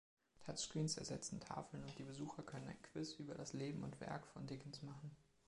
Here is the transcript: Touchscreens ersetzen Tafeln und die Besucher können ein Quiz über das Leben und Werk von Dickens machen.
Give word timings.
Touchscreens 0.43 0.97
ersetzen 0.97 1.39
Tafeln 1.39 1.83
und 1.83 1.99
die 1.99 2.03
Besucher 2.03 2.41
können 2.41 2.67
ein 2.67 2.81
Quiz 2.81 3.13
über 3.19 3.35
das 3.35 3.53
Leben 3.53 3.83
und 3.83 3.99
Werk 4.01 4.25
von 4.25 4.47
Dickens 4.47 4.81
machen. 4.81 5.15